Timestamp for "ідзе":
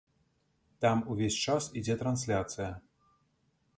1.81-1.99